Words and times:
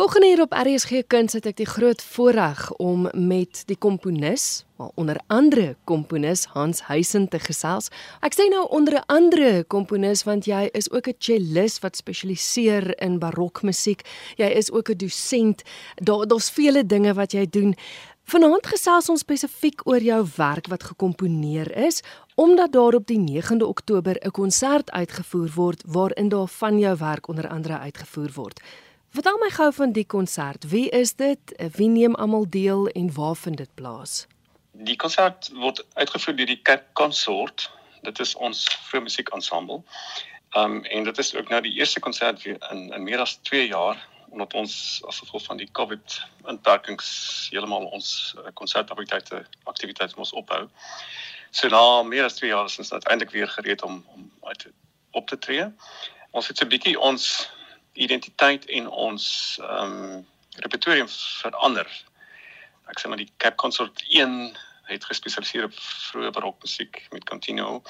Volgende 0.00 0.26
hier 0.26 0.40
op 0.40 0.52
RSG 0.52 1.02
Kuns 1.06 1.34
het 1.36 1.44
ek 1.44 1.58
die 1.58 1.66
groot 1.68 2.00
voorreg 2.00 2.62
om 2.80 3.02
met 3.12 3.58
die 3.68 3.76
komponis, 3.76 4.62
maar 4.80 4.94
onder 4.96 5.18
andere 5.28 5.74
komponis 5.84 6.46
Hans 6.54 6.80
Huisen 6.88 7.26
te 7.28 7.36
gesels. 7.36 7.90
Ek 8.24 8.32
sê 8.32 8.46
nou 8.48 8.62
onder 8.72 8.96
andere 9.12 9.60
komponis 9.68 10.24
want 10.24 10.48
jy 10.48 10.70
is 10.72 10.88
ook 10.88 11.12
'n 11.12 11.20
cellist 11.20 11.82
wat 11.84 12.00
spesialiseer 12.00 12.96
in 12.96 13.18
barokmusiek. 13.18 14.00
Jy 14.40 14.48
is 14.48 14.72
ook 14.72 14.88
'n 14.88 14.96
dosent. 14.96 15.62
Daar 15.96 16.26
daar's 16.26 16.50
vele 16.50 16.86
dinge 16.86 17.12
wat 17.14 17.32
jy 17.32 17.46
doen. 17.50 17.76
Vanaand 18.24 18.66
gesels 18.66 19.08
ons 19.08 19.20
spesifiek 19.20 19.80
oor 19.84 20.00
jou 20.00 20.26
werk 20.36 20.66
wat 20.68 20.82
gekomponeer 20.82 21.76
is 21.76 22.00
omdat 22.34 22.72
daar 22.72 22.94
op 22.94 23.06
die 23.06 23.18
9de 23.18 23.66
Oktober 23.66 24.16
'n 24.24 24.30
konsert 24.30 24.90
uitgevoer 24.90 25.50
word 25.54 25.82
waarin 25.86 26.28
daar 26.28 26.48
van 26.48 26.78
jou 26.78 26.96
werk 26.96 27.28
onder 27.28 27.48
andere 27.48 27.78
uitgevoer 27.78 28.30
word. 28.34 28.60
Vertel 29.10 29.38
my 29.42 29.48
gou 29.50 29.72
van 29.74 29.90
die 29.92 30.06
konsert. 30.06 30.68
Wie 30.70 30.88
is 30.88 31.16
dit? 31.18 31.54
Wie 31.74 31.88
neem 31.88 32.14
almal 32.14 32.44
deel 32.48 32.86
en 32.88 33.08
waar 33.14 33.34
vind 33.36 33.56
dit 33.56 33.74
plaas? 33.74 34.26
Die 34.72 34.94
konsert 34.96 35.50
word 35.58 35.82
uitgevoer 35.98 36.36
deur 36.38 36.46
die 36.46 36.62
Cape 36.62 36.86
Consort. 36.92 37.66
Dit 38.06 38.22
is 38.22 38.36
ons 38.38 38.62
vroue 38.86 39.02
musiekensemble. 39.08 39.80
Um 40.54 40.78
en 40.84 41.10
dit 41.10 41.18
is 41.18 41.34
ook 41.34 41.50
nou 41.50 41.60
die 41.66 41.74
eerste 41.82 42.00
konsert 42.00 42.46
in 42.46 42.86
in 42.94 43.02
meer 43.02 43.18
as 43.26 43.34
2 43.50 43.66
jaar 43.66 43.98
omdat 44.30 44.54
ons 44.54 45.02
as 45.10 45.18
gevolg 45.18 45.42
van 45.44 45.58
die 45.58 45.70
COVID 45.72 46.22
inperkings 46.46 47.10
heeltemal 47.50 47.90
ons 47.90 48.34
eh, 48.38 48.54
konsertaktiwiteite 48.54 49.44
aktiwiteite 49.64 50.14
moes 50.16 50.32
ophou. 50.32 50.68
So 51.50 51.68
na 51.68 52.02
meer 52.02 52.30
as 52.30 52.38
2 52.38 52.54
jaar 52.54 52.70
is 52.70 52.78
ons 52.78 52.92
uiteindelik 52.92 53.34
weer 53.34 53.48
gereed 53.58 53.82
om 53.82 54.04
om 54.14 54.30
uit 54.42 54.68
op 55.10 55.26
te 55.26 55.38
tree. 55.38 55.72
Ons 56.30 56.46
het 56.46 56.62
'n 56.62 56.68
bietjie 56.68 57.00
ons 57.00 57.50
identiteit 57.92 58.66
en 58.66 58.88
ons 58.88 59.58
ehm 59.62 59.96
um, 60.02 60.26
repertoire 60.60 61.06
verander. 61.08 61.86
Ek 62.90 62.98
sê 62.98 63.08
maar 63.08 63.20
die 63.20 63.30
Cape 63.38 63.56
Consort 63.56 64.02
1 64.08 64.56
het 64.90 65.04
gespesialiseer 65.06 65.68
op 65.68 65.76
vroeë 65.78 66.32
barokmusiek 66.34 67.04
met 67.14 67.24
continuo 67.24 67.82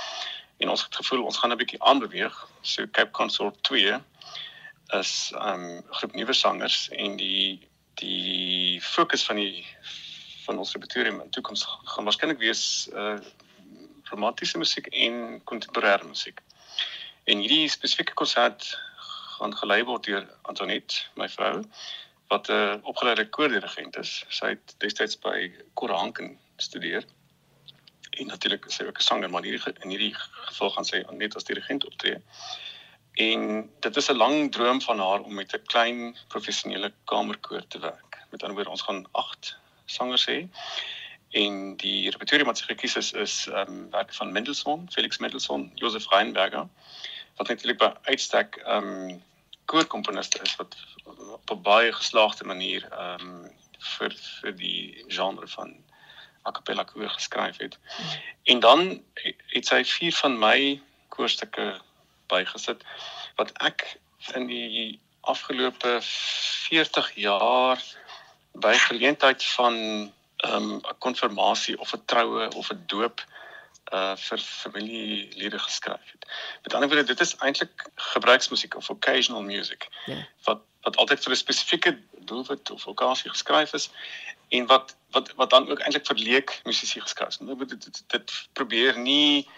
en 0.60 0.68
ons 0.68 0.82
het 0.84 0.96
gevoel 1.00 1.24
ons 1.24 1.38
gaan 1.40 1.52
'n 1.52 1.56
bietjie 1.56 1.82
aanbeweeg. 1.82 2.36
So 2.62 2.86
Cape 2.86 3.10
Consort 3.10 3.62
2 3.62 4.00
is 5.00 5.32
'n 5.32 5.48
um, 5.48 5.82
groep 5.90 6.14
nuwe 6.14 6.32
sangers 6.32 6.88
en 6.88 7.16
die 7.16 7.68
die 7.94 8.80
fokus 8.82 9.24
van 9.24 9.36
die 9.36 9.66
van 10.44 10.58
ons 10.58 10.72
repertoire 10.72 11.10
in 11.10 11.30
toekoms 11.30 11.66
gaan 11.84 12.04
waarskynlik 12.04 12.38
wees 12.38 12.88
uh 12.92 13.18
romantiese 14.10 14.58
musiek 14.58 14.86
en 14.86 15.40
kontemporêre 15.44 16.06
musiek. 16.06 16.40
En 17.24 17.38
hierdie 17.38 17.68
spesifieke 17.68 18.14
konsert 18.18 18.78
gaan 19.40 19.56
gelei 19.56 19.80
word 19.88 20.04
deur 20.04 20.26
Antoinette, 20.42 21.06
my 21.16 21.28
vrou, 21.28 21.62
wat 22.28 22.48
'n 22.48 22.52
uh, 22.52 22.74
opgeleide 22.92 23.28
koordirigent 23.28 23.96
is. 23.96 24.24
Sy 24.28 24.52
het 24.54 24.74
destyds 24.84 25.16
by 25.18 25.50
Koranken 25.74 26.36
studeer. 26.56 27.04
En 28.10 28.26
natuurlik 28.26 28.68
sy 28.68 28.84
ook 28.84 28.98
'n 28.98 29.08
sanger, 29.08 29.30
maar 29.30 29.42
hierdie 29.42 29.74
in 29.82 29.94
hierdie 29.94 30.14
geval 30.14 30.70
gaan 30.70 30.84
sy 30.84 31.02
net 31.10 31.36
as 31.36 31.48
dirigent 31.48 31.86
optree. 31.86 32.20
En 33.14 33.70
dit 33.80 33.96
is 33.96 34.10
'n 34.10 34.16
lang 34.16 34.52
droom 34.52 34.80
van 34.80 34.98
haar 34.98 35.20
om 35.20 35.34
met 35.34 35.54
'n 35.54 35.66
klein 35.72 36.16
professionele 36.28 36.92
kamerkoor 37.04 37.66
te 37.66 37.78
werk. 37.78 38.18
Met 38.30 38.42
ander 38.42 38.56
woorde, 38.56 38.70
ons 38.70 38.82
gaan 38.82 39.06
8 39.12 39.56
sangers 39.86 40.26
hê. 40.26 40.48
En 41.30 41.76
die 41.76 42.10
repertoire 42.10 42.44
wat 42.44 42.58
sy 42.58 42.64
gekies 42.64 42.96
is 42.96 43.12
is 43.12 43.46
ehm 43.46 43.68
um, 43.68 43.90
werk 43.90 44.14
van 44.14 44.32
Mendelssohn, 44.32 44.88
Felix 44.92 45.18
Mendelssohn, 45.18 45.72
Josef 45.74 46.08
Reinberger 46.08 46.68
wat 47.40 47.48
natuurlik 47.48 47.78
by 47.78 47.92
uitstek 48.02 48.56
ehm 48.56 48.88
um, 49.10 49.22
koorkomponiste 49.70 50.40
is 50.42 50.56
wat 50.58 50.76
op 51.36 51.50
'n 51.50 51.62
baie 51.62 51.92
geslaagde 51.92 52.44
manier 52.44 52.88
ehm 52.90 53.26
um, 53.26 53.50
vir 53.96 54.12
vir 54.40 54.56
die 54.56 55.04
genre 55.08 55.48
van 55.48 55.70
a 56.46 56.50
cappella 56.52 56.84
koor 56.84 57.08
geskryf 57.08 57.56
het. 57.56 57.78
En 58.42 58.60
dan 58.60 59.02
het 59.54 59.66
sy 59.66 59.84
vier 59.84 60.14
van 60.22 60.38
my 60.38 60.80
koorstukke 61.08 61.80
bygesit 62.32 62.84
wat 63.36 63.52
ek 63.68 63.84
in 64.34 64.46
die 64.46 65.00
afgelope 65.20 65.98
40 66.02 67.12
jaar 67.14 67.82
by 68.52 68.74
geleentheid 68.88 69.44
van 69.56 69.76
ehm, 70.36 70.72
'n 70.72 70.84
um, 70.84 70.98
konfirmasie 70.98 71.78
of 71.80 71.92
'n 71.94 72.04
troue 72.04 72.48
of 72.56 72.70
'n 72.72 72.82
doop 72.86 73.24
uh 73.92 74.16
vir 74.16 74.38
familielede 74.38 75.58
geskryf 75.58 76.10
het. 76.12 76.26
Met 76.62 76.74
ander 76.74 76.88
woorde, 76.88 77.04
dit 77.04 77.20
is 77.20 77.36
eintlik 77.36 77.90
gebruiksmusiek 77.94 78.76
of 78.76 78.90
occasional 78.90 79.42
music. 79.42 79.88
Ja. 80.06 80.26
Wat 80.44 80.60
wat 80.80 80.96
altyd 80.96 81.22
vir 81.22 81.32
'n 81.32 81.36
spesifieke 81.36 81.98
doelwit 82.24 82.70
of 82.70 82.86
okasie 82.86 83.30
geskryf 83.30 83.72
is 83.72 83.90
en 84.48 84.66
wat 84.66 84.96
wat 85.10 85.32
wat 85.34 85.50
dan 85.50 85.70
ook 85.70 85.78
eintlik 85.78 86.06
vir 86.06 86.16
leek 86.16 86.60
musisië 86.64 87.00
geskryf 87.00 87.28
is. 87.28 87.38
Nou 87.38 87.66
dit, 87.66 87.82
dit 87.82 88.02
dit 88.06 88.48
probeer 88.52 88.98
nie 88.98 89.48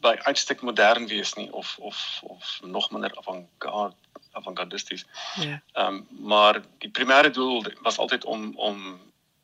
by 0.00 0.14
uitstek 0.24 0.60
modern 0.60 1.06
wees 1.06 1.34
nie 1.34 1.52
of 1.52 1.76
of 1.78 2.20
of 2.22 2.60
nog 2.62 2.90
minder 2.90 3.16
avant-garde 3.16 3.96
avant-gardisties. 4.32 5.06
Ja. 5.34 5.62
Ehm 5.72 5.94
um, 5.94 6.06
maar 6.10 6.62
die 6.78 6.90
primêre 6.90 7.30
doel 7.30 7.64
was 7.82 7.98
altyd 7.98 8.24
om 8.24 8.56
om 8.56 9.00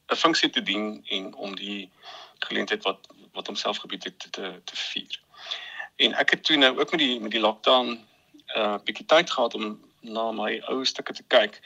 'n 0.08 0.16
funksie 0.16 0.50
te 0.50 0.62
dien 0.62 1.04
en 1.08 1.34
om 1.34 1.56
die 1.56 1.90
geleentheid 2.38 2.82
wat 2.82 3.08
wat 3.36 3.46
homself 3.46 3.78
gebied 3.84 4.04
het 4.04 4.18
te 4.18 4.30
te, 4.64 4.76
vier. 4.76 5.20
En 5.96 6.14
ek 6.14 6.30
het 6.30 6.44
toe 6.44 6.56
nou 6.56 6.72
ook 6.78 6.90
met 6.90 7.00
die 7.00 7.20
met 7.20 7.30
die 7.30 7.40
lockdown 7.40 7.88
'n 7.88 8.60
uh, 8.60 8.78
bietjie 8.84 9.06
tyd 9.06 9.30
gehad 9.30 9.54
om 9.54 9.80
na 10.00 10.30
my 10.32 10.60
ou 10.70 10.84
stukke 10.84 11.12
te 11.12 11.24
kyk. 11.26 11.60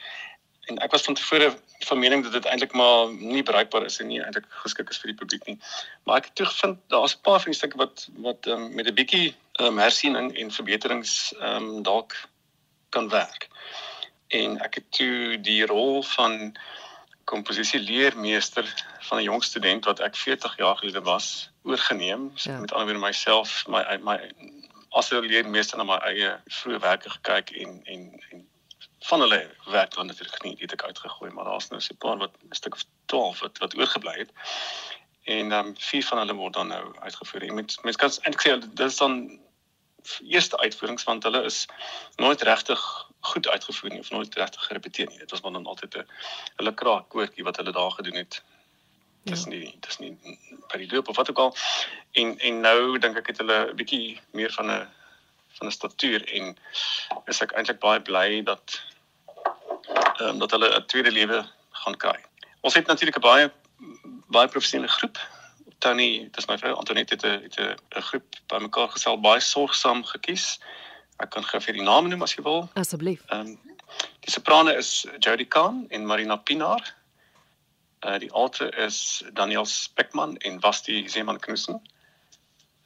En 0.71 0.79
ek 0.79 0.91
was 0.91 1.03
van 1.03 1.15
tevore 1.15 1.51
van 1.89 1.99
mening 1.99 2.23
dat 2.23 2.33
dit 2.33 2.45
eintlik 2.45 2.73
maar 2.73 3.13
nie 3.13 3.43
bereikbaar 3.43 3.85
is 3.85 3.99
en 4.01 4.07
nie 4.07 4.21
eintlik 4.23 4.47
geskik 4.63 4.91
is 4.91 4.99
vir 5.03 5.13
die 5.13 5.19
publiek 5.19 5.47
nie. 5.47 5.59
Maar 6.05 6.17
ek 6.21 6.25
het 6.31 6.35
toe 6.35 6.47
gevind 6.47 6.79
daar's 6.93 7.17
'n 7.17 7.23
paar 7.27 7.41
van 7.41 7.51
die 7.51 7.59
stukke 7.59 7.77
wat 7.77 8.09
wat 8.17 8.47
um, 8.47 8.75
met 8.75 8.87
'n 8.87 8.95
bietjie 8.95 9.35
um, 9.61 9.79
hersiening 9.79 10.37
en 10.37 10.51
verbeterings 10.51 11.35
ehm 11.41 11.57
um, 11.57 11.83
dalk 11.83 12.17
kan 12.89 13.09
werk. 13.09 13.49
En 14.29 14.61
ek 14.61 14.75
het 14.75 14.91
toe 14.91 15.41
die 15.41 15.67
rol 15.67 16.03
van 16.03 16.57
komposisieleermeester 17.31 18.67
van 19.09 19.19
'n 19.19 19.29
jong 19.31 19.45
student 19.45 19.85
wat 19.85 20.01
ek 20.01 20.17
40 20.17 20.57
jaar 20.57 20.77
gelede 20.77 21.03
was, 21.03 21.51
oorgeneem. 21.63 22.31
So 22.35 22.51
ja. 22.51 22.59
met 22.59 22.73
ander 22.73 22.87
woorde 22.87 23.07
myself, 23.07 23.67
my 23.67 23.99
my 24.03 24.19
as 24.91 25.11
'n 25.11 25.27
leermeester 25.31 25.77
na 25.79 25.85
my 25.85 25.99
eie 26.11 26.31
vroeë 26.59 26.81
werke 26.81 27.11
gekyk 27.11 27.51
en 27.51 27.81
en 27.85 28.03
en 28.31 28.49
van 29.11 29.21
hulle 29.21 29.41
werk 29.67 29.95
dan 29.95 30.07
natuurlik 30.07 30.43
nie 30.43 30.57
dit 30.57 30.73
ek 30.73 30.83
uitgegooi, 30.83 31.31
maar 31.33 31.45
daar's 31.45 31.69
nou 31.71 31.81
so 31.81 31.95
'n 31.95 32.03
paar 32.05 32.19
wat 32.19 32.35
'n 32.43 32.55
stuk 32.55 32.75
of 32.75 32.85
12 33.07 33.41
wat 33.41 33.59
wat 33.59 33.77
oorgebly 33.77 34.17
het. 34.19 34.33
En 35.25 35.53
ehm 35.53 35.67
um, 35.67 35.75
vier 35.79 36.05
van 36.05 36.19
hulle 36.19 36.35
word 36.35 36.53
dan 36.53 36.69
nou 36.69 36.99
uitgevoer. 36.99 37.43
En 37.43 37.55
met 37.55 37.79
mense 37.83 37.99
kan 37.99 38.11
eintlik 38.11 38.43
sê 38.47 38.59
dit 38.59 38.87
is 38.89 38.97
dan 38.97 39.41
eerste 40.23 40.59
uitvoerings 40.59 41.05
want 41.05 41.23
hulle 41.23 41.45
is 41.45 41.67
nooit 42.17 42.43
regtig 42.43 43.10
goed 43.21 43.49
uitgevoer 43.49 43.91
nie 43.91 44.01
of 44.01 44.11
nooit 44.11 44.35
regtig 44.35 44.65
gerepeteer 44.65 45.09
nie. 45.09 45.19
Dit 45.19 45.31
was 45.31 45.41
maar 45.41 45.53
dan 45.53 45.67
altyd 45.67 45.97
'n 45.97 46.07
hulle 46.57 46.75
kraak 46.75 47.09
koortjie 47.09 47.45
wat 47.45 47.57
hulle 47.57 47.73
daar 47.73 47.91
gedoen 47.91 48.15
het. 48.15 48.43
Dis 49.23 49.45
ja. 49.45 49.51
nie 49.51 49.77
dis 49.81 49.99
nie 49.99 50.17
by 50.69 50.79
die 50.79 50.89
doop 50.89 51.09
of 51.09 51.17
wat 51.17 51.31
ook 51.31 51.39
al. 51.39 51.57
En 52.13 52.39
en 52.39 52.61
nou 52.61 52.99
dink 52.99 53.17
ek 53.17 53.27
het 53.27 53.39
hulle 53.39 53.71
'n 53.71 53.77
bietjie 53.77 54.21
meer 54.33 54.53
van 54.53 54.71
'n 54.71 54.89
van 55.59 55.67
'n 55.67 55.71
statuur 55.71 56.25
en 56.33 56.57
is 57.27 57.41
ek 57.41 57.53
eintlik 57.53 57.79
baie 57.79 58.01
bly 58.01 58.43
dat 58.43 58.83
ehm 60.19 60.29
um, 60.29 60.39
dat 60.39 60.51
hulle 60.51 60.77
'n 60.77 60.87
tweede 60.87 61.13
lewe 61.13 61.49
gaan 61.71 61.97
kry. 61.97 62.19
Ons 62.61 62.75
het 62.75 62.87
natuurlik 62.87 63.17
'n 63.17 63.21
baie 63.21 63.51
baie 64.27 64.49
professionele 64.49 64.93
groep 64.93 65.19
Tony, 65.81 66.29
dis 66.37 66.47
my 66.47 66.59
vrou 66.61 66.75
Antoinette 66.77 67.15
het 67.15 67.25
'n 67.25 67.43
het 67.43 67.57
'n 67.97 68.03
groep 68.03 68.25
bymekaar 68.47 68.89
gestel, 68.89 69.21
baie 69.21 69.41
sorgsaam 69.41 70.05
gekies. 70.05 70.61
Ek 71.21 71.31
kan 71.35 71.45
gou 71.45 71.61
vir 71.61 71.77
die 71.77 71.85
name 71.85 72.09
noem 72.09 72.25
as 72.25 72.35
jy 72.37 72.45
wil. 72.47 72.69
Asseblief. 72.81 73.25
Ehm 73.35 73.53
um, 73.53 73.77
die 74.25 74.31
soprane 74.31 74.73
is 74.79 75.07
Jody 75.19 75.45
Khan 75.45 75.87
en 75.91 76.07
Marina 76.07 76.37
Pinaar. 76.37 76.83
Uh 78.07 78.19
die 78.23 78.31
alte 78.33 78.71
is 78.87 79.23
Daniel 79.35 79.67
Speckman 79.67 80.37
en 80.47 80.61
Basti 80.61 81.03
Zeeman 81.09 81.41
Knussen. 81.41 81.81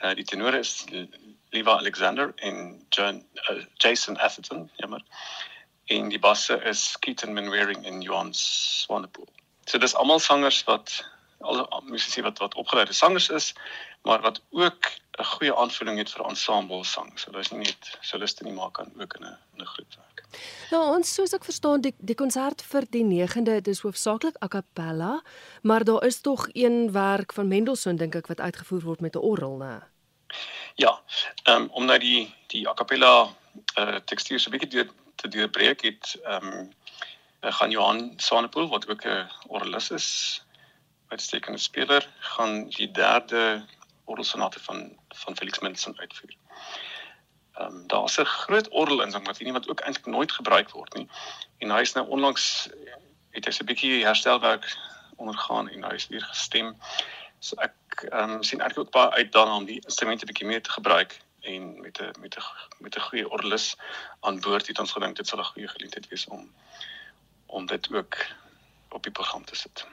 Uh 0.03 0.15
die 0.15 0.25
tenore 0.25 0.59
is 0.59 0.87
Liva 1.55 1.77
Alexander 1.79 2.33
en 2.37 2.87
John 2.91 3.23
uh, 3.51 3.63
Jason 3.79 4.19
Atherton, 4.19 4.71
jammer. 4.77 5.05
En 5.87 6.09
die 6.09 6.19
basse 6.19 6.59
is 6.65 6.97
Keaton 7.01 7.35
Manwaring 7.35 7.85
en 7.87 8.01
Johan 8.03 8.33
Swanepoel. 8.35 9.29
So 9.67 9.79
dis 9.79 9.95
almal 9.95 10.21
sangers 10.21 10.65
wat 10.67 11.05
al 11.45 11.83
musisië 11.85 12.23
wat 12.23 12.39
wat 12.39 12.55
opgeleide 12.55 12.93
sangers 12.93 13.29
is, 13.29 13.53
maar 14.03 14.21
wat 14.21 14.41
ook 14.51 14.91
'n 15.19 15.25
goeie 15.25 15.55
aanvulling 15.57 15.99
het 15.99 16.11
vir 16.11 16.25
ensemble 16.27 16.85
sang. 16.85 17.19
So 17.19 17.31
dis 17.31 17.51
nie 17.51 17.59
net 17.59 17.99
soliste 18.01 18.45
nie, 18.45 18.53
maar 18.53 18.71
kan 18.71 18.93
ook 19.01 19.15
in 19.15 19.25
'n 19.27 19.39
'n 19.59 19.67
groep 19.67 19.95
werk. 19.97 20.25
Nou 20.71 20.97
ons 20.97 21.15
soos 21.15 21.33
ek 21.33 21.45
verstaan 21.45 21.81
die 21.81 21.95
die 21.99 22.15
konsert 22.15 22.63
vir 22.63 22.85
die 22.91 23.05
9de 23.05 23.61
dis 23.61 23.81
hoofsaaklik 23.81 24.37
a 24.43 24.49
cappella, 24.49 25.23
maar 25.63 25.85
daar 25.85 26.05
is 26.05 26.21
tog 26.21 26.49
een 26.53 26.93
werk 26.93 27.33
van 27.33 27.49
Mendelssohn 27.49 27.97
dink 27.97 28.15
ek 28.15 28.27
wat 28.27 28.41
uitgevoer 28.41 28.81
word 28.81 29.01
met 29.01 29.15
'n 29.15 29.19
orgel, 29.19 29.57
né? 29.57 29.83
Ja, 30.75 31.01
ehm 31.43 31.63
um, 31.63 31.69
om 31.71 31.85
nou 31.85 31.99
die 31.99 32.35
die 32.47 32.69
a 32.69 32.75
cappella 32.75 33.29
uh, 33.79 33.97
tekstuur 34.05 34.41
so 34.41 34.51
'n 34.51 34.59
bietjie 34.59 34.91
te 35.15 35.29
deurbreek 35.29 35.81
het 35.83 36.21
ehm 36.25 36.47
um, 36.47 36.73
gaan 37.53 37.71
Johan 37.71 38.13
Swanepoel 38.17 38.69
wat 38.69 38.89
ook 38.89 39.05
'n 39.05 39.31
orgelis 39.49 39.91
is, 39.91 40.43
uitstekende 41.15 41.59
speler, 41.59 42.09
gaan 42.19 42.69
die 42.69 42.91
derde 42.91 43.65
orgelsonate 44.05 44.61
van 44.61 44.99
van 45.09 45.37
Felix 45.37 45.59
Mendelssohn 45.59 46.01
uitvoer. 46.01 46.35
Ehm 47.55 47.75
um, 47.75 47.87
daar's 47.87 48.19
'n 48.19 48.25
groot 48.25 48.69
orgel 48.69 49.03
in 49.03 49.11
St. 49.11 49.23
Martini 49.23 49.53
wat 49.53 49.69
ook 49.69 49.81
eintlik 49.81 50.07
nooit 50.07 50.33
gebruik 50.33 50.71
word 50.71 50.95
nie. 50.95 51.09
En 51.59 51.71
hy 51.71 51.81
is 51.81 51.93
nou 51.93 52.07
onlangs 52.09 52.69
het 53.31 53.45
hy 53.45 53.53
'n 53.61 53.71
bietjie 53.71 54.05
herstelwerk 54.05 54.77
ondergaan 55.17 55.69
en 55.69 55.85
hy 55.85 55.95
is 55.95 56.09
weer 56.09 56.27
gestem. 56.33 56.77
So 57.39 57.57
ek 57.57 57.75
ehm 58.11 58.31
um, 58.31 58.43
sien 58.43 58.61
eintlik 58.61 58.87
ook 58.87 58.91
baie 58.91 59.11
uit 59.11 59.33
daarna 59.33 59.57
om 59.57 59.65
die 59.65 59.81
instrumente 59.85 60.27
bietjie 60.27 60.47
meer 60.47 60.63
te 60.63 60.71
gebruik 60.71 61.21
en 61.41 61.81
met 61.81 62.01
'n 62.01 62.21
met 62.21 62.37
'n 62.37 62.43
met 62.79 62.97
'n 62.97 63.07
goeie 63.09 63.31
orgelis 63.31 63.77
aan 64.21 64.41
boord 64.41 64.67
het 64.67 64.79
ons 64.79 64.93
gedink 64.93 65.17
dit 65.17 65.27
sal 65.29 65.39
'n 65.39 65.53
goeie 65.53 65.69
geleentheid 65.69 66.09
wees 66.09 66.27
om 66.27 66.53
om 67.47 67.67
dit 67.67 67.93
ook 67.93 68.17
op 68.89 69.03
die 69.03 69.13
program 69.13 69.45
te 69.45 69.55
sit. 69.55 69.87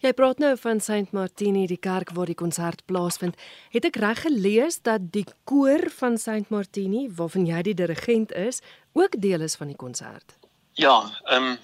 Jy 0.00 0.14
praat 0.16 0.38
nou 0.40 0.54
van 0.56 0.78
St 0.80 1.12
Martini, 1.12 1.66
die 1.68 1.76
kerk 1.76 2.14
waar 2.16 2.30
die 2.30 2.36
konsert 2.38 2.80
plaasvind. 2.88 3.36
Het 3.74 3.84
ek 3.90 3.98
reg 4.00 4.22
gelees 4.24 4.78
dat 4.80 5.10
die 5.12 5.26
koor 5.44 5.90
van 5.92 6.16
St 6.16 6.48
Martini, 6.48 7.02
waarvan 7.18 7.44
jy 7.44 7.60
die 7.66 7.74
dirigent 7.76 8.32
is, 8.32 8.62
ook 8.96 9.18
deel 9.20 9.44
is 9.44 9.58
van 9.60 9.68
die 9.68 9.76
konsert? 9.76 10.38
Ja, 10.80 11.02
ehm 11.28 11.50
um, 11.50 11.58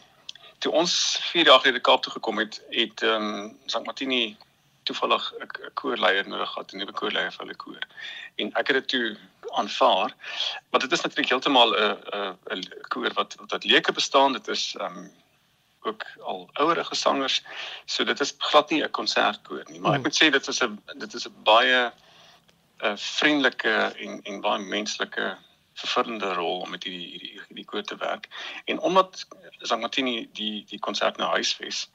toe 0.61 0.73
ons 0.73 0.93
4 1.31 1.49
dae 1.49 1.59
gelede 1.62 1.81
Kaap 1.81 2.05
toe 2.05 2.12
gekom 2.12 2.44
het, 2.44 2.61
het 2.77 3.06
ehm 3.09 3.33
um, 3.33 3.56
St 3.73 3.85
Martini 3.88 4.37
toevallig 4.85 5.33
'n 5.41 5.73
koorleier 5.81 6.29
nodig 6.29 6.53
gehad, 6.53 6.73
'n 6.73 6.79
nuwe 6.85 6.93
koorleier 6.93 7.33
vir 7.33 7.44
hulle 7.47 7.56
koor. 7.56 7.85
En 8.37 8.53
ek 8.53 8.67
het 8.69 8.77
dit 8.77 8.88
toe 8.88 9.17
aanvaar. 9.56 10.12
Maar 10.71 10.81
dit 10.81 10.93
is 10.93 11.00
natuurlik 11.00 11.31
heeltemal 11.33 11.73
'n 11.73 11.97
'n 12.12 12.61
'n 12.61 12.85
koor 12.93 13.12
wat 13.15 13.37
wat 13.49 13.65
leuke 13.65 13.93
bestaan. 13.93 14.33
Dit 14.33 14.49
is 14.49 14.77
ehm 14.77 14.97
um, 14.97 15.11
ook 15.87 16.05
al 16.21 16.49
ouere 16.53 16.85
gesangers. 16.85 17.43
So 17.85 18.05
dit 18.05 18.21
is 18.21 18.35
glad 18.38 18.71
nie 18.71 18.83
'n 18.83 18.91
konsertkoor 18.91 19.65
nie, 19.71 19.81
maar 19.81 19.97
ek 19.99 20.03
hmm. 20.03 20.06
moet 20.06 20.19
sê 20.23 20.31
dit 20.31 20.49
is 20.49 20.62
'n 20.62 20.79
dit 20.99 21.15
is 21.15 21.27
'n 21.27 21.43
baie 21.43 21.81
'n 21.87 21.93
eh, 22.79 22.97
vriendelike 22.97 23.75
en 24.05 24.23
en 24.23 24.41
baie 24.41 24.62
menslike 24.62 25.37
vervullende 25.75 26.33
rol 26.33 26.61
om 26.61 26.71
met 26.71 26.85
hierdie 26.85 27.11
hierdie 27.11 27.41
hierdie 27.49 27.65
koor 27.65 27.83
te 27.83 27.97
werk. 27.97 28.29
En 28.65 28.81
omdat 28.81 29.27
St. 29.61 29.79
Martini 29.79 30.29
die 30.33 30.65
die 30.69 30.79
konsert 30.79 31.17
nou 31.17 31.31
huisves, 31.31 31.91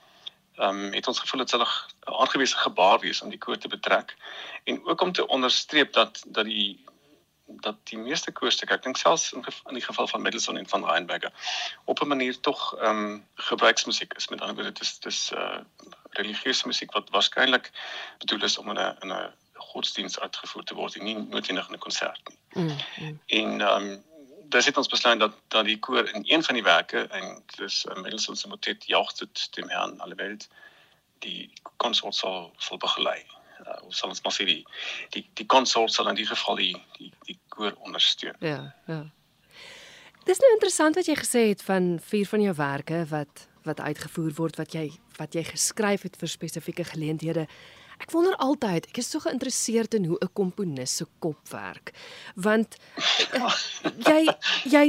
ehm 0.56 0.86
um, 0.86 0.94
het 0.94 1.08
ons 1.08 1.20
gevoel 1.20 1.40
dit 1.40 1.50
sal 1.50 1.66
'n 1.66 2.14
aangewese 2.22 2.58
gebaar 2.58 3.00
wees 3.00 3.22
om 3.22 3.30
die 3.30 3.40
koor 3.40 3.58
te 3.58 3.68
betrek 3.68 4.16
en 4.64 4.86
ook 4.86 5.02
om 5.02 5.12
te 5.12 5.28
onderstreep 5.28 5.94
dat 5.94 6.24
dat 6.26 6.46
die 6.46 6.84
dat 7.60 7.76
die 7.84 7.98
meeste 7.98 8.32
koorstukke, 8.32 8.74
ek 8.74 8.84
dink 8.84 8.98
selfs 8.98 9.32
in, 9.34 9.46
in 9.70 9.74
die 9.74 9.84
geval 9.84 10.08
van 10.08 10.22
Mendelssohn 10.22 10.58
en 10.58 10.70
van 10.70 10.86
Reinberger, 10.86 11.32
op 11.86 12.02
'n 12.02 12.08
manier 12.08 12.40
tog 12.40 12.76
ehm 12.78 13.06
um, 13.06 13.26
gebruiksmusiek 13.36 14.14
is. 14.14 14.28
Met 14.28 14.42
ander 14.42 14.56
woorde, 14.56 14.72
dit 14.72 14.82
is 14.82 15.00
dis 15.00 15.32
uh 15.32 15.60
religieuse 16.10 16.68
musiek 16.68 16.92
wat 16.92 17.10
waarskynlik 17.10 17.72
bedoel 18.18 18.44
is 18.44 18.58
om 18.58 18.70
in 18.70 18.80
'n 18.80 18.96
in 19.02 19.12
'n 19.12 19.34
godsdiens 19.54 20.20
uitgevoer 20.20 20.64
te 20.64 20.76
word 20.76 20.96
en 20.96 21.04
nie 21.04 21.18
noodwendig 21.18 21.68
in 21.68 21.74
'n 21.74 21.86
konsert 21.88 22.22
nie. 22.30 22.40
Mm, 22.54 22.78
mm. 22.98 23.20
En 23.26 23.62
ehm 23.62 23.84
um, 23.84 24.04
daar 24.52 24.64
het 24.64 24.78
ons 24.78 24.88
besluit 24.88 25.20
dat 25.20 25.34
dat 25.48 25.66
die 25.66 25.80
koor 25.80 26.10
in 26.10 26.24
een 26.28 26.44
van 26.44 26.54
die 26.54 26.64
werke 26.64 27.08
en 27.08 27.44
dis 27.56 27.86
uh, 27.86 27.96
Mendelssohn 27.96 28.36
se 28.38 28.48
motet 28.48 28.86
Jauchzet 28.86 29.48
dem 29.52 29.70
Herrn 29.70 30.00
alle 30.00 30.16
Welt 30.16 30.48
die 31.20 31.54
konsort 31.78 32.16
sal 32.16 32.54
sal 32.58 32.78
begelei 32.78 33.26
uh, 33.68 33.78
ons 33.86 33.98
sal 33.98 34.10
ons 34.10 34.22
maar 34.24 34.36
sê 34.36 34.46
die 34.46 34.62
die 35.16 35.26
die 35.40 35.46
konsort 35.46 35.94
sal 35.94 36.10
in 36.12 36.16
die 36.16 36.28
geval 36.28 36.56
die 36.56 36.76
die 36.98 37.12
die 37.28 37.40
koor 37.50 37.76
ondersteun. 37.86 38.36
Ja, 38.40 38.74
ja. 38.88 39.04
Dis 40.26 40.42
nou 40.42 40.52
interessant 40.54 40.96
wat 40.96 41.08
jy 41.10 41.16
gesê 41.18 41.48
het 41.50 41.62
van 41.66 41.96
vier 42.12 42.28
van 42.30 42.42
jou 42.42 42.56
werke 42.56 43.06
wat 43.10 43.48
wat 43.66 43.82
uitgevoer 43.82 44.34
word 44.38 44.58
wat 44.58 44.74
jy 44.74 44.90
wat 45.20 45.36
jy 45.38 45.44
geskryf 45.46 46.06
het 46.08 46.18
vir 46.18 46.30
spesifieke 46.30 46.86
geleenthede. 46.94 47.46
Ek 48.02 48.10
wonder 48.16 48.34
altyd, 48.42 48.88
ek 48.90 48.98
is 48.98 49.12
so 49.14 49.22
geïnteresseerd 49.22 49.94
in 49.94 50.08
hoe 50.10 50.18
'n 50.18 50.34
komponis 50.34 50.96
se 50.98 51.06
kop 51.20 51.38
werk. 51.52 51.94
Want 52.36 52.78
uh, 53.38 53.54
jy 54.10 54.24
jy 54.66 54.86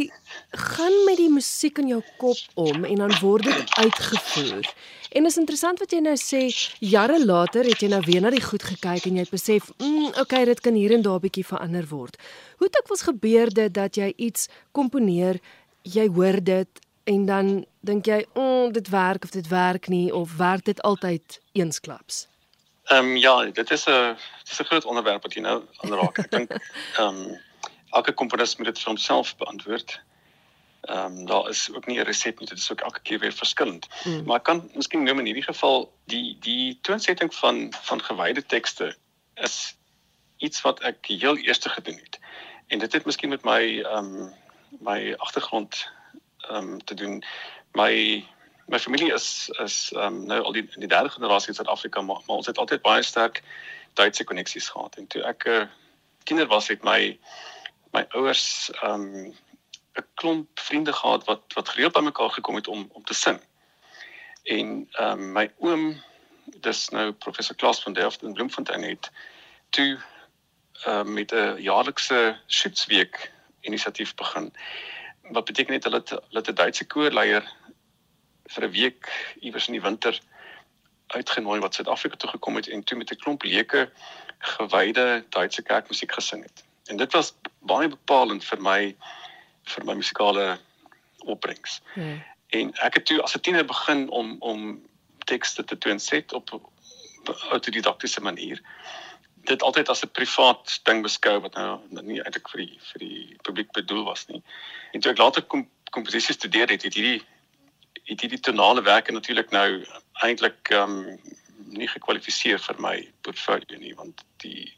gaan 0.51 0.97
met 1.05 1.21
die 1.21 1.29
musiek 1.29 1.79
in 1.79 1.89
jou 1.93 2.03
kop 2.17 2.41
om 2.55 2.85
en 2.85 3.05
dan 3.05 3.15
word 3.21 3.45
dit 3.45 3.77
uitgevoer. 3.85 4.65
En 5.13 5.27
is 5.29 5.37
interessant 5.37 5.81
wat 5.83 5.93
jy 5.93 5.99
nou 6.01 6.15
sê, 6.17 6.47
jare 6.81 7.19
later 7.21 7.67
het 7.69 7.83
jy 7.85 7.91
nou 7.93 8.01
weer 8.07 8.23
na 8.25 8.31
die 8.33 8.41
goed 8.41 8.63
gekyk 8.65 9.11
en 9.11 9.19
jy 9.19 9.25
het 9.27 9.33
besef, 9.35 9.69
mm, 9.77 10.15
okay, 10.23 10.47
dit 10.49 10.61
kan 10.65 10.79
hier 10.79 10.95
en 10.97 11.05
daar 11.05 11.21
bietjie 11.21 11.45
verander 11.45 11.85
word. 11.91 12.17
Hoe 12.63 12.71
dit 12.73 13.03
gebeur 13.09 13.53
dat 13.53 13.97
jy 13.97 14.13
iets 14.17 14.49
komponeer, 14.73 15.41
jy 15.85 16.09
hoor 16.09 16.41
dit 16.41 16.81
en 17.05 17.27
dan 17.27 17.67
dink 17.81 18.07
jy, 18.07 18.25
"Oh, 18.35 18.73
dit 18.73 18.89
werk 18.89 19.25
of 19.25 19.31
dit 19.31 19.49
werk 19.49 19.89
nie 19.89 20.15
of 20.15 20.37
werk 20.37 20.65
dit 20.65 20.81
altyd 20.83 21.41
eensklaps?" 21.53 22.27
Ehm 22.89 23.05
um, 23.05 23.17
ja, 23.17 23.45
dit 23.45 23.71
is 23.71 23.87
'n 23.89 24.17
dis 24.45 24.61
'n 24.61 24.65
groot 24.65 24.85
onderwerp 24.85 25.23
wat 25.23 25.35
jy 25.35 25.41
nou 25.41 25.63
aanraak. 25.83 26.19
Ek 26.19 26.31
dink 26.31 26.51
ehm 26.99 27.09
um, 27.09 27.39
elke 27.91 28.13
komponis 28.13 28.57
moet 28.57 28.67
dit 28.67 28.79
vir 28.79 28.89
homself 28.89 29.37
beantwoord. 29.37 30.01
Ehm 30.83 31.19
um, 31.19 31.27
daar 31.27 31.49
is 31.49 31.71
ook 31.75 31.87
nie 31.87 31.99
'n 31.99 32.05
resep 32.05 32.39
nie, 32.39 32.49
dit 32.49 32.59
is 32.59 32.73
ook 32.73 32.81
elke 32.81 33.01
keer 33.01 33.19
weer 33.19 33.33
verskillend. 33.33 33.87
Mm. 34.05 34.25
Maar 34.25 34.37
ek 34.37 34.43
kan 34.43 34.71
miskien 34.75 35.03
noem 35.03 35.19
in 35.19 35.25
hierdie 35.25 35.43
geval 35.43 35.93
die 36.05 36.37
die 36.41 36.79
toonsetting 36.83 37.35
van 37.35 37.75
van 37.83 38.03
gewyde 38.03 38.47
tekste 38.47 38.97
is 39.35 39.77
iets 40.37 40.61
wat 40.61 40.81
ek 40.81 41.07
heel 41.07 41.37
eers 41.37 41.59
gedoen 41.63 41.99
het. 42.03 42.19
En 42.67 42.79
dit 42.79 42.93
het 42.93 43.05
miskien 43.05 43.29
met 43.29 43.45
my 43.45 43.83
ehm 43.83 43.97
um, 43.97 44.33
my 44.81 45.15
agtergrond 45.15 45.89
ehm 46.39 46.57
um, 46.57 46.85
te 46.85 46.95
doen. 46.95 47.25
My 47.73 48.27
my 48.67 48.79
familie 48.79 49.13
is 49.13 49.51
is 49.63 49.93
ehm 49.93 50.07
um, 50.07 50.27
nou 50.27 50.43
al 50.43 50.53
die 50.53 50.67
die 50.75 50.89
derde 50.89 51.09
generasie 51.09 51.49
in 51.49 51.55
Suid-Afrika 51.55 52.01
maar, 52.01 52.21
maar 52.27 52.37
ons 52.37 52.47
het 52.47 52.59
altyd 52.59 52.83
baie 52.83 53.03
sterk 53.03 53.43
Duitse 53.93 54.25
koneksies 54.25 54.69
gehad 54.69 54.97
en 54.97 55.07
toe 55.07 55.23
ek 55.23 55.47
'n 55.47 55.51
uh, 55.51 55.67
kinder 56.25 56.47
was 56.47 56.69
het 56.69 56.83
my 56.83 57.19
my 57.93 58.05
ouers 58.09 58.71
ehm 58.83 59.07
um, 59.15 59.35
'n 59.95 60.07
klomp 60.15 60.61
vriende 60.61 60.93
gehad 60.93 61.25
wat 61.25 61.43
wat 61.55 61.69
gereeld 61.69 61.93
bymekaar 61.93 62.31
gekom 62.31 62.55
het 62.55 62.69
om 62.69 62.89
om 62.93 63.05
te 63.05 63.15
sing. 63.15 63.41
En 64.43 64.89
ehm 64.91 65.21
um, 65.21 65.33
my 65.33 65.53
oom 65.59 66.03
dis 66.45 66.89
nou 66.89 67.13
professor 67.13 67.57
Klaas 67.57 67.83
van 67.83 67.93
Delft 67.93 68.23
in 68.23 68.33
Bloemfontein 68.33 68.83
het 68.83 69.11
toe 69.71 70.01
ehm 70.85 71.07
uh, 71.07 71.15
met 71.15 71.33
'n 71.33 71.63
jaarlikse 71.63 72.39
Schutzweek 72.47 73.33
inisiatief 73.61 74.15
begin. 74.15 74.53
Wat 75.23 75.45
beteken 75.45 75.73
dit 75.73 75.85
hulle 75.85 76.03
hulle 76.05 76.41
het 76.41 76.49
'n 76.49 76.55
Duitse 76.55 76.87
koorleier 76.87 77.45
vir 78.47 78.65
'n 78.65 78.71
week 78.71 79.35
iewers 79.41 79.67
in 79.67 79.73
die 79.73 79.83
winter 79.89 80.21
uitgenooi 81.07 81.61
wat 81.61 81.75
Suid-Afrika 81.75 82.17
toe 82.17 82.31
gekom 82.31 82.57
het 82.57 82.69
en 82.69 82.85
toe 82.85 82.99
met 82.99 83.11
'n 83.11 83.17
klomp 83.17 83.43
leuke 83.43 83.91
gewyde 84.39 85.25
Duitse 85.29 85.63
kerkmusiek 85.63 86.13
gesing 86.13 86.43
het. 86.43 86.65
En 86.87 86.97
dit 86.97 87.13
was 87.13 87.35
baie 87.59 87.89
bepalend 87.89 88.45
vir 88.45 88.61
my 88.61 88.97
vir 89.65 89.85
my 89.85 89.95
musikale 89.95 90.59
opbrengs. 91.25 91.81
Hmm. 91.95 92.23
En 92.53 92.73
ek 92.85 92.95
het 92.95 93.07
toe 93.07 93.23
as 93.23 93.37
'n 93.37 93.41
tiener 93.41 93.65
begin 93.65 94.09
om 94.11 94.37
om 94.41 94.83
tekste 95.25 95.65
te 95.65 95.79
toonset 95.79 96.33
op 96.33 96.71
autodidaktiese 97.51 98.21
manier. 98.21 98.61
Dit 99.45 99.63
altyd 99.63 99.89
as 99.89 100.03
'n 100.05 100.11
privaat 100.11 100.81
ding 100.83 101.03
beskou 101.03 101.41
wat 101.41 101.55
nou 101.55 101.81
nie 102.03 102.23
eintlik 102.23 102.49
vir 102.49 102.67
die 102.67 102.79
vir 102.93 102.99
die 102.99 103.37
publiek 103.43 103.73
bedoel 103.73 104.05
was 104.05 104.27
nie. 104.27 104.43
En 104.93 105.01
toe 105.01 105.13
ek 105.13 105.19
later 105.19 105.43
kom 105.43 105.69
komposisie 105.91 106.35
studeer 106.35 106.69
het, 106.69 106.83
het 106.83 106.95
hierdie 106.95 107.23
het 108.05 108.21
hierdie 108.21 108.41
tonale 108.41 108.83
werke 108.83 109.13
natuurlik 109.13 109.51
nou 109.51 109.85
eintlik 110.13 110.69
ehm 110.71 110.99
um, 110.99 111.21
nie 111.73 111.89
gekwalifiseer 111.89 112.59
vir 112.61 112.81
my 112.81 112.97
portfolio 113.21 113.79
nie 113.79 113.95
want 113.95 114.25
die 114.45 114.73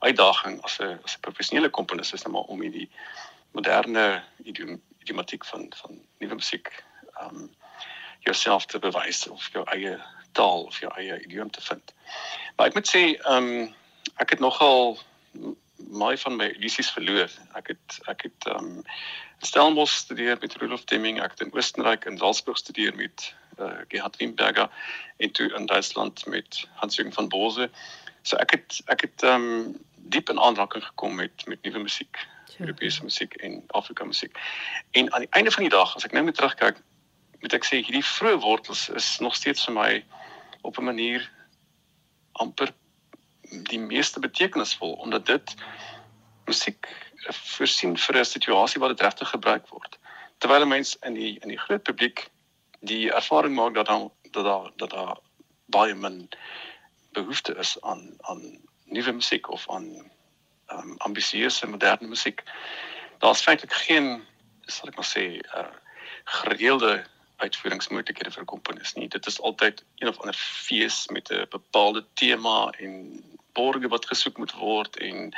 uitdaging 0.00 0.60
as 0.64 0.78
'n 0.80 1.00
as 1.04 1.16
'n 1.16 1.20
professionele 1.20 1.70
komponis 1.70 2.12
is 2.12 2.22
nou 2.22 2.32
maar 2.32 2.48
om 2.54 2.62
hierdie 2.62 2.88
moderne 3.56 4.22
idiom 4.44 4.80
idiomatiek 4.98 5.44
van 5.44 5.72
van 5.82 6.00
nuwe 6.18 6.34
musiek 6.34 6.84
um, 7.22 7.48
jouself 8.26 8.66
te 8.66 8.78
bewys 8.78 9.26
of 9.28 9.48
jou 9.52 9.64
eie 9.72 9.96
taal 10.32 10.66
of 10.68 10.80
jou 10.80 10.90
eie 10.96 11.20
idiom 11.24 11.50
te 11.50 11.60
vind. 11.60 11.94
Maar 12.56 12.66
ek 12.66 12.74
moet 12.74 12.90
sê 12.90 13.04
um, 13.30 13.74
ek 14.18 14.36
het 14.36 14.42
nogal 14.44 14.98
my 15.76 16.16
van 16.18 16.36
my 16.36 16.48
illusies 16.56 16.90
verloor. 16.92 17.30
Ek 17.58 17.72
het 17.72 17.98
ek 18.10 18.26
het 18.28 18.48
um, 18.52 18.82
Stellenbosch 19.46 19.94
studeer 20.02 20.38
met 20.40 20.56
Rudolf 20.58 20.84
Deming, 20.90 21.20
ek 21.22 21.36
het 21.36 21.46
in 21.46 21.52
Oostenryk 21.54 22.04
in 22.10 22.18
Salzburg 22.18 22.58
studeer 22.58 22.96
met 22.98 23.34
uh, 23.60 23.84
Gerhard 23.88 24.16
Wimberger 24.16 24.70
en 25.16 25.30
toe 25.30 25.52
in 25.54 25.66
Duitsland 25.66 26.26
met 26.26 26.64
Hans-Jürgen 26.80 27.14
van 27.14 27.28
Bose. 27.28 27.70
So 28.22 28.36
ek 28.36 28.56
het 28.56 28.80
ek 28.86 29.06
het 29.06 29.22
um, 29.22 29.76
diep 30.10 30.30
in 30.30 30.40
aanraking 30.40 30.84
gekom 30.84 31.14
met 31.14 31.46
met 31.46 31.62
nuwe 31.62 31.86
musiek, 31.86 32.18
Europese 32.56 33.02
musiek 33.02 33.34
en 33.34 33.64
Afrika 33.66 34.04
musiek. 34.04 34.38
En 34.90 35.12
aan 35.12 35.20
die 35.20 35.30
einde 35.30 35.50
van 35.50 35.62
die 35.62 35.72
dag, 35.72 35.94
as 35.96 36.04
ek 36.04 36.12
nou 36.12 36.24
net 36.24 36.34
terugkyk, 36.34 36.80
moet 37.40 37.54
ek 37.54 37.64
sê 37.64 37.80
hierdie 37.82 38.04
vroeë 38.04 38.40
wortels 38.42 38.88
is 38.88 39.18
nog 39.22 39.36
steeds 39.38 39.64
vir 39.68 39.74
my 39.74 39.90
op 40.66 40.78
'n 40.78 40.84
manier 40.84 41.30
amper 42.32 42.72
die 43.70 43.78
meeste 43.78 44.20
betekenisvol 44.20 44.92
omdat 44.92 45.26
dit 45.26 45.54
musiek 46.46 46.88
voorsien 47.28 47.96
vir 47.96 48.18
'n 48.18 48.24
situasie 48.24 48.80
waar 48.80 48.94
dit 48.94 49.00
regtig 49.00 49.28
gebruik 49.28 49.68
word. 49.68 49.98
Terwyl 50.38 50.62
'n 50.62 50.68
mens 50.68 50.96
in 51.02 51.14
die 51.14 51.38
in 51.40 51.48
die 51.48 51.58
groot 51.58 51.82
publiek 51.82 52.28
die 52.80 53.12
ervaring 53.12 53.54
maak 53.54 53.74
dat 53.74 53.86
dat 54.30 54.44
daar 54.44 54.70
dat 54.76 55.20
baie 55.66 55.94
min 55.94 56.28
behoefte 57.12 57.54
is 57.54 57.76
aan 57.80 58.16
aan 58.20 58.60
nuwe 58.84 59.12
musiek 59.12 59.50
of 59.50 59.68
aan 59.70 60.10
um, 60.72 60.94
ambisieuse 60.98 61.66
moderne 61.66 62.08
musiek. 62.08 62.42
Daar's 63.18 63.42
feitelik 63.42 63.72
geen 63.72 64.22
sal 64.66 64.90
ek 64.90 64.98
maar 65.00 65.08
sê 65.08 65.24
uh, 65.56 65.68
gereelde 66.40 67.04
uitvoeringsmoontlikhede 67.38 68.34
vir 68.34 68.46
komponis 68.50 68.94
nie. 68.98 69.08
Dit 69.08 69.26
is 69.26 69.40
altyd 69.40 69.84
een 69.98 70.08
of 70.10 70.18
ander 70.20 70.38
fees 70.38 71.06
met 71.14 71.30
'n 71.30 71.46
bepaalde 71.50 72.04
tema 72.14 72.70
en 72.78 73.22
borge 73.52 73.88
wat 73.88 74.06
gesoek 74.06 74.38
moet 74.38 74.52
word 74.52 74.96
en 74.96 75.34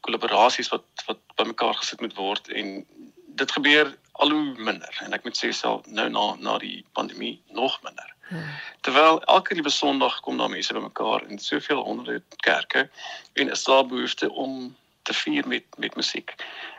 kollaborasies 0.00 0.68
wat 0.68 0.84
wat 1.06 1.20
bymekaar 1.36 1.74
gesit 1.74 2.00
moet 2.00 2.14
word 2.14 2.48
en 2.48 2.86
dit 3.26 3.52
gebeur 3.52 3.96
al 4.12 4.30
hoe 4.30 4.54
minder 4.58 4.98
en 5.04 5.12
ek 5.12 5.24
moet 5.24 5.38
sê 5.38 5.52
self 5.56 5.86
nou 5.86 6.08
na 6.08 6.34
na 6.38 6.58
die 6.58 6.84
pandemie 6.92 7.40
nog 7.48 7.78
minder. 7.82 8.08
Terwyl 8.80 9.22
elke 9.22 9.54
liewe 9.54 9.70
Sondag 9.70 10.20
kom 10.20 10.38
daar 10.38 10.50
mense 10.50 10.72
bymekaar 10.72 11.26
in 11.28 11.38
soveel 11.38 11.82
honderde 11.84 12.22
kerke 12.36 12.90
en 13.32 13.50
is 13.50 13.64
daar 13.64 13.86
behoefte 13.86 14.30
om 14.30 14.76
te 15.02 15.14
vier 15.14 15.48
met 15.48 15.64
met 15.76 15.96
musiek. 15.96 16.34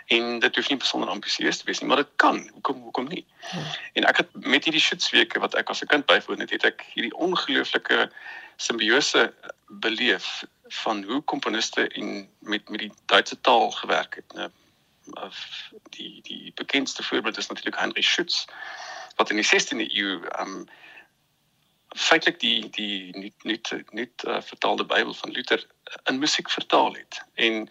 En 0.05 0.39
dit 0.39 0.55
hoef 0.55 0.69
nie 0.69 0.77
besonder 0.77 1.09
ambisieus 1.09 1.57
te 1.57 1.65
wees 1.65 1.79
nie, 1.79 1.87
maar 1.87 2.01
dit 2.03 2.11
kan. 2.15 2.49
Hoekom 2.53 2.81
hoekom 2.81 3.07
nie? 3.07 3.25
Hmm. 3.51 3.65
En 3.93 4.03
ek 4.03 4.17
het 4.17 4.33
met 4.33 4.63
hierdie 4.63 4.81
shitsweke 4.81 5.39
wat 5.39 5.55
ek 5.55 5.69
as 5.69 5.83
'n 5.83 5.91
kind 5.91 6.05
bywoon 6.05 6.39
het, 6.39 6.49
het 6.49 6.63
ek 6.63 6.85
hierdie 6.93 7.15
ongelooflike 7.15 8.11
simbiose 8.55 9.33
beleef 9.67 10.43
van 10.67 11.03
hoe 11.03 11.21
komponiste 11.21 11.87
en 11.87 12.29
met 12.39 12.69
met 12.69 12.79
die 12.79 12.91
Duitse 13.05 13.41
taal 13.41 13.71
gewerk 13.71 14.15
het. 14.15 14.33
Nou 14.33 14.49
die 15.89 16.21
die 16.21 16.51
bekendste 16.55 17.03
voorbeeld 17.03 17.37
is 17.37 17.47
natuurlik 17.47 17.79
Heinrich 17.79 18.07
Schütz 18.07 18.45
wat 19.15 19.29
in 19.29 19.35
die 19.35 19.45
16de 19.45 19.95
eeu 19.95 20.21
um 20.39 20.67
feitelik 21.93 22.39
die 22.39 22.69
die 22.69 23.17
nie 23.17 23.33
nie 23.43 23.59
nie 23.91 24.09
uh, 24.27 24.41
vertaalde 24.41 24.85
Bybel 24.85 25.13
van 25.13 25.31
Luther 25.31 25.67
in 26.03 26.19
musiek 26.19 26.49
vertaal 26.49 26.93
het. 26.93 27.21
En 27.33 27.69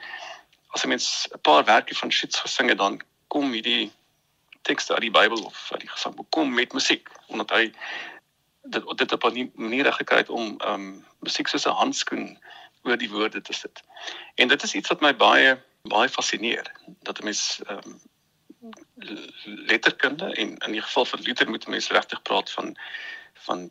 as 0.68 0.84
'n 0.84 0.88
mens 0.88 1.28
'n 1.34 1.40
paar 1.40 1.64
werke 1.64 1.94
van 1.94 2.10
Schütz 2.12 2.40
gesing 2.40 2.68
het, 2.68 2.78
dan 2.78 3.02
kom 3.28 3.52
hierdie 3.52 3.92
tekste 4.62 4.92
uit 4.92 5.00
die 5.00 5.10
Bybel 5.10 5.44
of 5.44 5.68
uit 5.72 5.80
die 5.80 5.90
gesangboek 5.90 6.30
kom 6.30 6.54
met 6.54 6.72
musiek 6.72 7.08
omdat 7.26 7.50
hy 7.50 7.72
dit 8.62 8.98
dit 8.98 9.12
op 9.12 9.24
'n 9.24 9.50
manier 9.54 9.92
gekry 9.92 10.16
het 10.16 10.28
om 10.28 10.60
um 10.66 11.04
musiek 11.18 11.48
soos 11.48 11.66
'n 11.66 11.80
handskoen 11.82 12.38
oor 12.82 12.96
die 12.96 13.10
woorde 13.10 13.40
te 13.40 13.52
sit. 13.52 13.82
En 14.34 14.48
dit 14.48 14.62
is 14.62 14.74
iets 14.74 14.88
wat 14.88 15.00
my 15.00 15.16
baie 15.16 15.62
baie 15.82 16.08
fascineer 16.08 16.72
dat 17.02 17.18
'n 17.18 17.24
mens 17.24 17.60
ehm 17.66 17.78
um, 17.84 18.00
letterkunde 19.44 20.34
en 20.34 20.56
in 20.56 20.72
die 20.72 20.82
geval 20.82 21.04
van 21.04 21.20
Luther 21.20 21.50
moet 21.50 21.66
mense 21.66 21.92
regtig 21.92 22.22
praat 22.22 22.50
van 22.50 22.76
van 23.34 23.70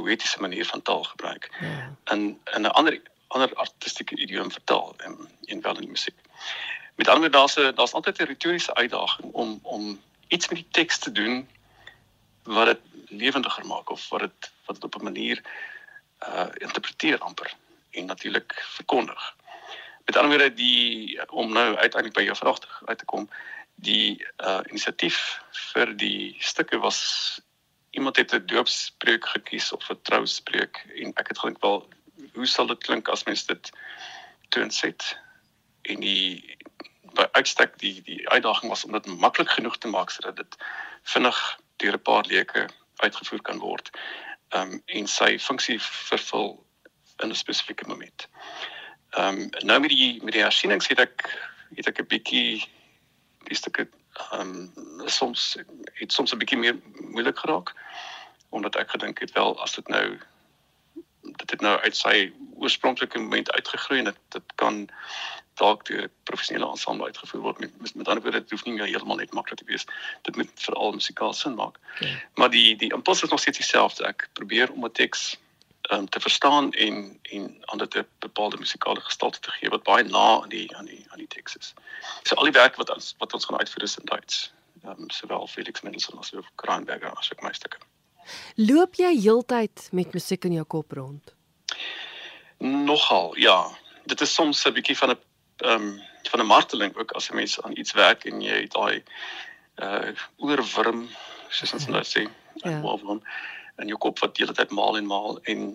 poëtiese 0.00 0.40
manier 0.40 0.66
van 0.66 0.82
taal 0.82 1.04
gebruik. 1.04 1.50
Ja. 1.60 2.14
In 2.14 2.40
in 2.54 2.62
'n 2.62 2.76
ander 2.78 3.00
ander 3.26 3.54
artistieke 3.54 4.16
idiom 4.16 4.50
vertaal 4.52 4.94
en 4.96 5.28
in 5.44 5.60
wel 5.60 5.78
in 5.78 5.90
musiek. 5.90 6.18
Met 6.94 7.08
ander 7.08 7.30
daar's 7.30 7.56
'n 7.56 7.74
daar's 7.74 7.92
altyd 7.92 8.18
'n 8.20 8.30
retoriese 8.32 8.74
uitdaging 8.74 9.32
om 9.32 9.58
om 9.62 10.00
iets 10.28 10.48
met 10.48 10.58
die 10.58 10.68
teks 10.70 10.98
te 10.98 11.12
doen 11.12 11.48
wat 12.42 12.66
dit 12.66 12.80
lewendiger 13.08 13.66
maak 13.66 13.90
of 13.90 14.08
wat 14.08 14.20
dit 14.20 14.52
wat 14.66 14.74
dit 14.74 14.84
op 14.84 15.00
'n 15.00 15.04
manier 15.04 15.42
uh 16.28 16.48
interpreteer 16.54 17.18
amper 17.18 17.54
en 17.90 18.06
natuurlik 18.06 18.52
verkondig 18.78 19.34
met 20.04 20.16
ander 20.16 20.38
woorde 20.38 20.54
die 20.54 21.20
om 21.30 21.52
nou 21.52 21.76
uiteindelik 21.76 22.14
by 22.14 22.22
jou 22.22 22.36
vraag 22.36 22.82
uit 22.84 22.98
te 22.98 23.04
kom 23.04 23.28
die 23.74 24.24
uh 24.36 24.60
inisiatief 24.70 25.40
vir 25.72 25.96
die 25.96 26.36
stukke 26.38 26.78
was 26.78 27.00
iemand 27.96 28.16
het 28.16 28.32
'n 28.32 28.46
doopspreuk 28.46 29.26
gekies 29.34 29.72
of 29.72 29.90
'n 29.90 30.02
trouspreuk 30.02 30.76
en 30.94 31.12
ek 31.20 31.28
het 31.28 31.38
gedink 31.38 31.60
wel 31.60 31.88
hoe 32.34 32.46
sal 32.46 32.66
dit 32.66 32.84
klink 32.84 33.08
as 33.08 33.24
mens 33.24 33.46
dit 33.46 33.70
toonset 34.48 35.18
en 35.82 36.00
die 36.00 36.56
by 37.16 37.26
uitstek 37.32 37.78
die 37.78 38.02
die 38.02 38.28
uitdaging 38.28 38.68
was 38.68 38.84
om 38.84 38.92
dit 38.92 39.06
maklik 39.06 39.50
genoeg 39.50 39.78
te 39.78 39.88
maak 39.88 40.10
sodat 40.10 40.36
dit 40.36 40.56
vinnig 41.02 41.38
deur 41.76 41.96
'n 41.96 42.02
paar 42.02 42.24
leuke 42.26 42.68
uitgevoer 42.96 43.42
kan 43.42 43.58
word 43.58 43.90
um 44.54 44.82
en 44.86 45.06
sy 45.06 45.38
funksie 45.38 45.80
vervul 45.82 46.66
in 47.22 47.28
'n 47.28 47.34
spesifieke 47.34 47.86
moment. 47.86 48.28
Ehm 49.10 49.40
um, 49.40 49.48
nou 49.64 49.80
met 49.80 49.90
die 49.90 50.24
met 50.24 50.32
die 50.32 50.42
hersienings 50.42 50.88
het 50.88 50.98
ek 50.98 51.48
het 51.74 51.86
ek 51.86 52.00
'n 52.00 52.06
bietjie 52.06 52.68
die 53.48 53.56
stukke 53.56 53.88
ehm 54.30 54.40
um, 54.40 55.08
soms 55.08 55.56
het 56.00 56.12
soms 56.12 56.32
'n 56.32 56.38
bietjie 56.38 56.58
meer 56.58 56.76
moeilik 56.98 57.38
geraak 57.38 57.74
omdat 58.48 58.76
ek 58.76 58.90
gedink 58.90 59.18
het 59.18 59.32
wel 59.32 59.60
as 59.62 59.74
dit 59.74 59.88
nou 59.88 60.18
dit 61.20 61.50
het 61.50 61.60
nou 61.60 61.78
uit 61.80 61.96
sy 61.96 62.32
oorspronklike 62.56 63.18
moment 63.18 63.52
uitgegroei 63.52 63.98
en 63.98 64.04
dit 64.04 64.18
dit 64.28 64.52
kan 64.54 64.88
dalk 65.54 65.84
deur 65.88 66.02
'n 66.02 66.10
professionele 66.22 66.70
ensemble 66.70 67.06
uitgevoer 67.06 67.40
word. 67.40 67.58
Met 67.58 67.80
met, 67.80 67.94
met 67.94 68.08
ander 68.08 68.22
woorde 68.22 68.40
dit 68.40 68.50
hoef 68.50 68.64
nie 68.64 68.82
heeltemal 68.82 69.16
net 69.16 69.32
maklik 69.32 69.58
te 69.58 69.64
wees. 69.64 69.86
Dit 70.22 70.36
moet 70.36 70.50
veral 70.54 70.92
musikaal 70.92 71.32
sin 71.32 71.54
maak. 71.54 71.76
Ja. 71.98 72.08
maar 72.34 72.50
die 72.50 72.76
die 72.76 72.92
impuls 72.92 73.22
is 73.22 73.30
nog 73.30 73.40
steeds 73.40 73.58
dieselfde. 73.58 74.06
Ek 74.06 74.28
probeer 74.32 74.72
om 74.72 74.84
'n 74.84 74.92
teks 74.92 75.36
um, 75.92 76.08
te 76.08 76.20
verstaan 76.20 76.72
en 76.72 77.18
en 77.22 77.56
aan 77.60 77.78
dit 77.78 77.94
'n 77.94 78.06
bepaalde 78.18 78.56
musikale 78.58 79.00
gestalte 79.00 79.40
te 79.40 79.50
gee 79.50 79.68
wat 79.70 79.82
baie 79.82 80.04
na 80.04 80.40
aan 80.42 80.48
die 80.48 80.76
aan 80.76 80.84
die 80.84 81.06
aan 81.08 81.18
die 81.18 81.28
teks 81.28 81.56
is. 81.56 81.74
So 82.22 82.34
al 82.34 82.44
die 82.44 82.52
werk 82.52 82.76
wat 82.76 82.90
ons 82.94 83.14
wat 83.18 83.32
ons 83.32 83.44
gaan 83.44 83.58
uitvoer 83.58 83.82
is 83.82 83.98
in 83.98 84.04
Duits. 84.04 84.52
Ehm 84.82 85.02
um, 85.02 85.10
sowel 85.10 85.46
Felix 85.46 85.80
Mendelssohn 85.80 86.18
as 86.18 86.34
ook 86.34 86.50
Kranberger 86.54 87.10
as 87.10 87.32
ook 87.32 87.42
my 87.42 87.52
stukke. 87.52 87.78
Loop 88.54 88.94
jy 88.94 89.20
heeltyd 89.20 89.88
met 89.92 90.12
musiek 90.12 90.44
in 90.44 90.52
jou 90.52 90.64
kop 90.64 90.92
rond? 90.92 91.34
Nogal, 92.58 93.36
ja. 93.36 93.70
Dit 94.04 94.20
is 94.20 94.34
soms 94.34 94.66
'n 94.66 94.72
bietjie 94.72 94.96
van 94.96 95.10
'n 95.10 95.18
ehm 95.56 95.82
um, 95.82 96.02
van 96.30 96.40
'n 96.40 96.46
marteling 96.46 96.96
ook 96.96 97.12
as 97.12 97.30
'n 97.30 97.34
mens 97.34 97.62
aan 97.62 97.76
iets 97.76 97.92
werk 97.92 98.24
en 98.24 98.40
jy 98.40 98.66
daai 98.66 99.02
uh 99.76 100.12
oorwurm 100.36 101.08
soos 101.48 101.72
ons 101.72 101.86
nou 101.86 102.02
sê, 102.02 102.28
ja. 102.54 102.80
oorwurm 102.82 103.22
in 103.82 103.92
jou 103.92 103.98
kop 103.98 104.18
wat 104.24 104.34
die 104.36 104.44
hele 104.44 104.56
tyd 104.56 104.70
maal 104.70 104.96
en 104.96 105.06
maal 105.06 105.40
en 105.52 105.68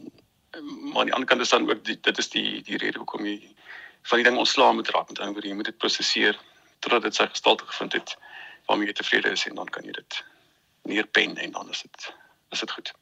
maar 0.52 1.00
aan 1.02 1.10
die 1.12 1.14
ander 1.16 1.30
kant 1.30 1.42
is 1.42 1.50
dan 1.50 1.70
ook 1.70 1.84
die, 1.88 2.00
dit 2.02 2.18
is 2.18 2.30
die 2.30 2.62
die 2.68 2.78
rede 2.78 3.00
hoekom 3.00 3.26
jy 3.26 3.38
van 4.10 4.20
die 4.20 4.28
ding 4.28 4.40
ontslae 4.42 4.74
moet 4.74 4.90
raak 4.92 5.10
met 5.10 5.20
ander 5.20 5.38
woorde 5.38 5.48
jy 5.48 5.56
moet 5.56 5.70
dit 5.72 5.78
prosesseer 5.78 6.40
totdat 6.80 7.08
dit 7.08 7.16
sy 7.16 7.28
gestalte 7.32 7.68
gevind 7.70 7.94
het 7.94 8.18
waarmee 8.68 8.92
jy 8.92 8.98
tevrede 9.00 9.32
is 9.38 9.46
en 9.48 9.56
dan 9.56 9.70
kan 9.70 9.88
jy 9.88 9.96
dit 9.96 10.24
neerpen 10.90 11.38
en 11.38 11.52
dan 11.52 11.70
is 11.70 11.82
dit 11.82 12.12
is 12.52 12.60
dit 12.60 12.72
goed. 12.72 12.94